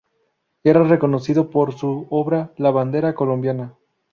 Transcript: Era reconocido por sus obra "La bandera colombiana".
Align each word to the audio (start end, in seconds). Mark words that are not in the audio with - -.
Era 0.63 0.81
reconocido 0.83 1.51
por 1.51 1.73
sus 1.73 2.05
obra 2.09 2.53
"La 2.57 2.71
bandera 2.71 3.13
colombiana". 3.13 3.75